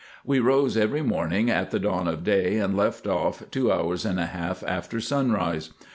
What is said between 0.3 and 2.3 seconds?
rose every morning at the dawn of